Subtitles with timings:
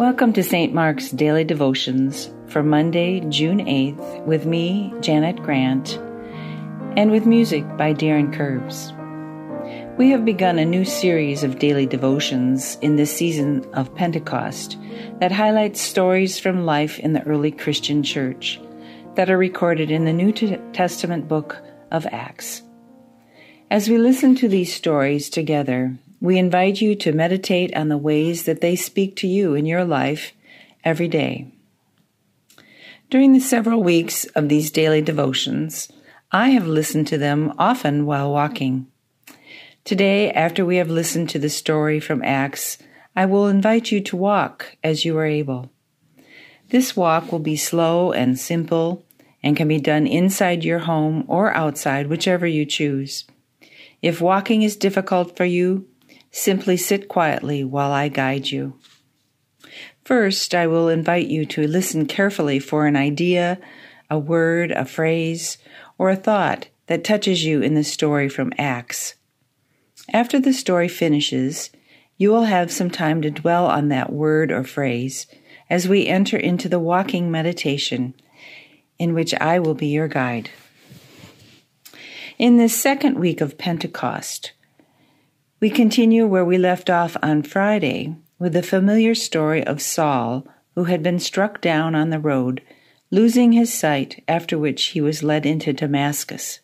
[0.00, 0.72] Welcome to St.
[0.72, 5.98] Mark's Daily Devotions for Monday, June 8th, with me, Janet Grant,
[6.96, 8.94] and with music by Darren Curbs.
[9.98, 14.78] We have begun a new series of daily devotions in this season of Pentecost
[15.18, 18.58] that highlights stories from life in the early Christian church
[19.16, 20.32] that are recorded in the New
[20.72, 21.58] Testament book
[21.90, 22.62] of Acts.
[23.70, 28.44] As we listen to these stories together, we invite you to meditate on the ways
[28.44, 30.32] that they speak to you in your life
[30.84, 31.52] every day.
[33.08, 35.90] During the several weeks of these daily devotions,
[36.30, 38.86] I have listened to them often while walking.
[39.84, 42.78] Today, after we have listened to the story from Acts,
[43.16, 45.70] I will invite you to walk as you are able.
[46.68, 49.04] This walk will be slow and simple
[49.42, 53.24] and can be done inside your home or outside, whichever you choose.
[54.02, 55.88] If walking is difficult for you,
[56.30, 58.78] Simply sit quietly while I guide you.
[60.04, 63.58] First, I will invite you to listen carefully for an idea,
[64.08, 65.58] a word, a phrase,
[65.98, 69.14] or a thought that touches you in the story from Acts.
[70.12, 71.70] After the story finishes,
[72.16, 75.26] you will have some time to dwell on that word or phrase
[75.68, 78.14] as we enter into the walking meditation
[78.98, 80.50] in which I will be your guide.
[82.38, 84.52] In this second week of Pentecost,
[85.60, 90.84] we continue where we left off on Friday with the familiar story of Saul, who
[90.84, 92.62] had been struck down on the road,
[93.10, 96.60] losing his sight, after which he was led into Damascus.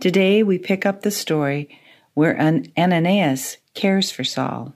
[0.00, 1.78] Today we pick up the story
[2.14, 2.36] where
[2.76, 4.74] Ananias cares for Saul.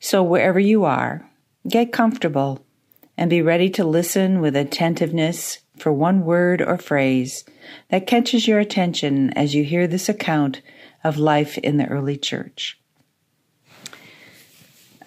[0.00, 1.30] So, wherever you are,
[1.68, 2.64] get comfortable
[3.16, 7.44] and be ready to listen with attentiveness for one word or phrase
[7.90, 10.62] that catches your attention as you hear this account
[11.02, 12.78] of life in the early church.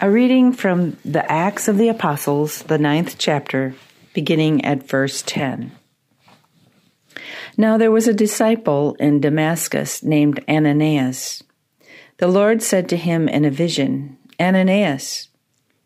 [0.01, 3.75] A reading from the Acts of the Apostles, the ninth chapter,
[4.13, 5.71] beginning at verse 10.
[7.57, 11.43] Now there was a disciple in Damascus named Ananias.
[12.17, 15.29] The Lord said to him in a vision, Ananias.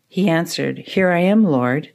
[0.08, 1.92] He answered, Here I am, Lord.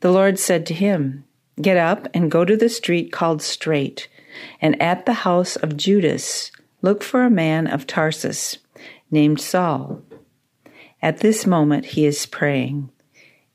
[0.00, 1.24] The Lord said to him,
[1.60, 4.08] Get up and go to the street called Straight,
[4.60, 6.50] and at the house of Judas
[6.82, 8.58] Look for a man of Tarsus
[9.08, 10.02] named Saul.
[11.00, 12.90] At this moment he is praying,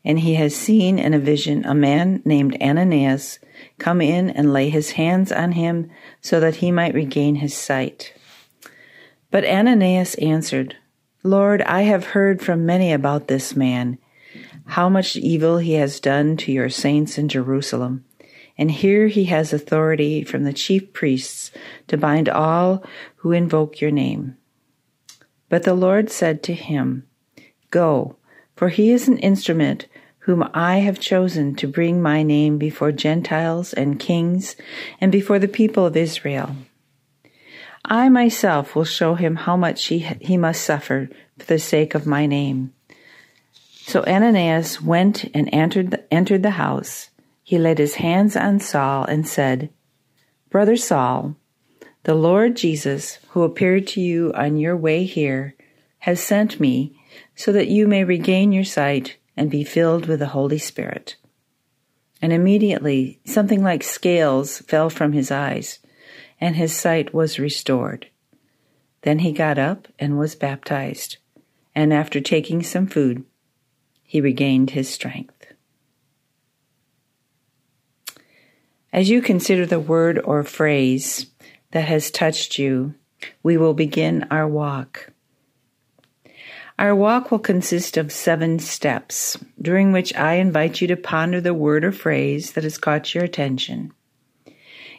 [0.05, 3.39] and he has seen in a vision a man named Ananias
[3.79, 8.13] come in and lay his hands on him so that he might regain his sight.
[9.29, 10.77] But Ananias answered,
[11.21, 13.97] Lord, I have heard from many about this man,
[14.67, 18.05] how much evil he has done to your saints in Jerusalem.
[18.57, 21.51] And here he has authority from the chief priests
[21.87, 22.83] to bind all
[23.17, 24.35] who invoke your name.
[25.49, 27.07] But the Lord said to him,
[27.69, 28.17] Go,
[28.55, 29.87] for he is an instrument
[30.19, 34.55] whom I have chosen to bring my name before Gentiles and kings
[34.99, 36.55] and before the people of Israel.
[37.85, 42.05] I myself will show him how much he, he must suffer for the sake of
[42.05, 42.73] my name.
[43.85, 47.09] So Ananias went and entered the, entered the house
[47.47, 49.69] he laid his hands on Saul and said,
[50.49, 51.37] Brother Saul,
[52.03, 55.55] the Lord Jesus, who appeared to you on your way here,
[55.99, 56.99] has sent me
[57.37, 61.15] so that you may regain your sight and be filled with the Holy Spirit.
[62.21, 65.79] And immediately something like scales fell from his eyes,
[66.41, 68.07] and his sight was restored.
[69.03, 71.15] Then he got up and was baptized,
[71.73, 73.23] and after taking some food,
[74.03, 75.36] he regained his strength.
[78.97, 81.27] As you consider the word or phrase
[81.69, 82.95] that has touched you,
[83.43, 85.13] we will begin our walk.
[86.79, 91.53] Our walk will consist of seven steps, during which I invite you to ponder the
[91.53, 93.93] word or phrase that has caught your attention.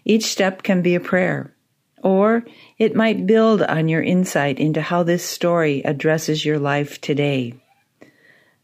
[0.05, 1.53] Each step can be a prayer,
[2.01, 2.45] or
[2.79, 7.55] it might build on your insight into how this story addresses your life today.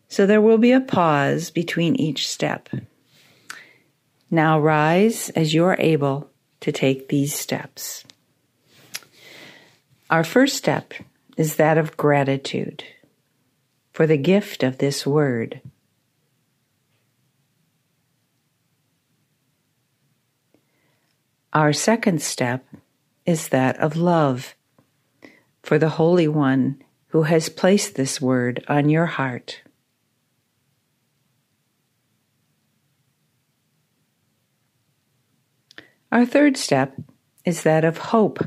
[0.06, 2.68] So there will be a pause between each step.
[4.34, 6.28] Now rise as you are able
[6.58, 8.02] to take these steps.
[10.10, 10.92] Our first step
[11.36, 12.82] is that of gratitude
[13.92, 15.60] for the gift of this word.
[21.52, 22.66] Our second step
[23.24, 24.56] is that of love
[25.62, 29.60] for the Holy One who has placed this word on your heart.
[36.14, 36.94] Our third step
[37.44, 38.38] is that of hope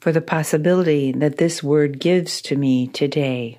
[0.00, 3.58] for the possibility that this word gives to me today.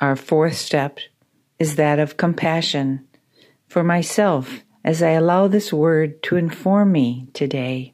[0.00, 0.98] Our fourth step
[1.58, 3.08] is that of compassion
[3.68, 7.91] for myself as I allow this word to inform me today.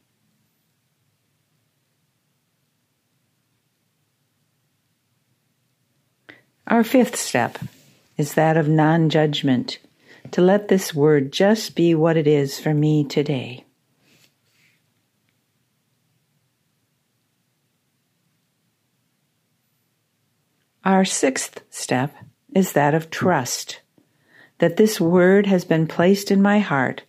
[6.68, 7.56] Our fifth step
[8.18, 9.78] is that of non judgment,
[10.32, 13.64] to let this word just be what it is for me today.
[20.84, 22.14] Our sixth step
[22.54, 23.80] is that of trust,
[24.58, 27.02] that this word has been placed in my heart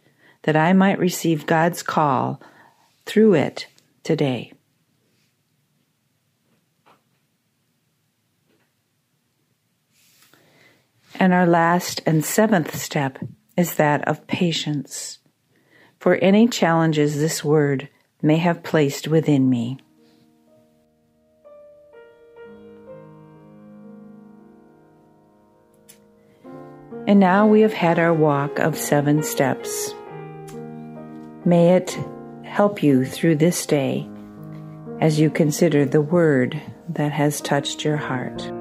[0.44, 2.42] that I might receive God's call
[3.06, 3.68] through it
[4.04, 4.54] today.
[11.20, 13.20] And our last and seventh step
[13.58, 15.20] is that of patience
[16.00, 17.90] for any challenges this word
[18.22, 19.78] may have placed within me.
[27.06, 29.94] And now we have had our walk of seven steps.
[31.44, 31.98] May it
[32.44, 34.08] help you through this day
[35.02, 38.52] as you consider the word that has touched your heart.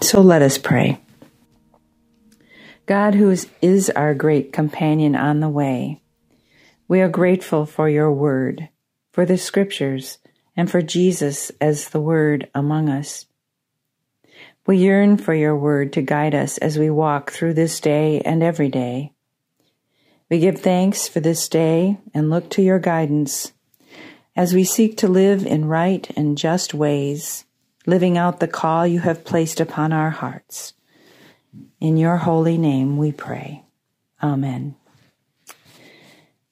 [0.00, 1.00] So let us pray.
[2.86, 6.00] God, who is, our great companion on the way,
[6.86, 8.68] we are grateful for your word,
[9.12, 10.18] for the scriptures,
[10.56, 13.26] and for Jesus as the word among us.
[14.66, 18.42] We yearn for your word to guide us as we walk through this day and
[18.42, 19.12] every day.
[20.30, 23.52] We give thanks for this day and look to your guidance
[24.36, 27.44] as we seek to live in right and just ways
[27.88, 30.74] living out the call you have placed upon our hearts.
[31.80, 33.64] In your holy name we pray.
[34.22, 34.76] Amen.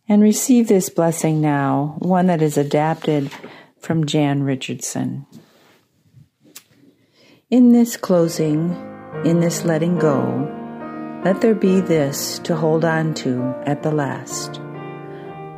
[0.08, 3.30] And receive this blessing now, one that is adapted
[3.78, 5.26] from Jan Richardson.
[7.50, 8.74] In this closing,
[9.26, 14.54] in this letting go, let there be this to hold on to at the last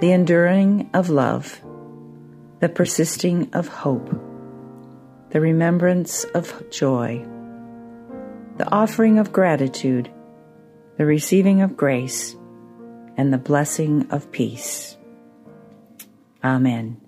[0.01, 1.61] the enduring of love,
[2.61, 4.28] the persisting of hope
[5.31, 7.27] the remembrance of joy,
[8.57, 10.11] the offering of gratitude,
[10.97, 12.35] the receiving of grace,
[13.17, 14.97] and the blessing of peace.
[16.43, 17.08] Amen.